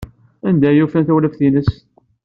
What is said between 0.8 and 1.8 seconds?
ufan tawlaft-nnes?